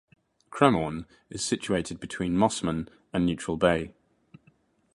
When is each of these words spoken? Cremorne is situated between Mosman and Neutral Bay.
Cremorne 0.49 1.05
is 1.29 1.45
situated 1.45 1.99
between 1.99 2.33
Mosman 2.35 2.89
and 3.13 3.23
Neutral 3.23 3.55
Bay. 3.55 3.93